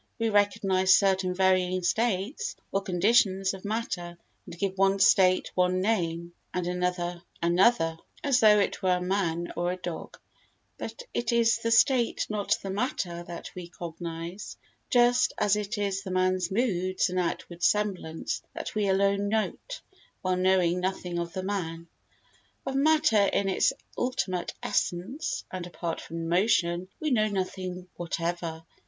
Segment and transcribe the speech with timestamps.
[0.17, 6.33] We recognise certain varying states or conditions of matter and give one state one name,
[6.55, 10.17] and another another, as though it were a man or a dog;
[10.79, 14.55] but it is the state not the matter that we cognise,
[14.89, 19.81] just as it is the man's moods and outward semblance that we alone note,
[20.23, 21.87] while knowing nothing of the man.
[22.65, 28.63] Of matter in its ultimate essence and apart from motion we know nothing whatever.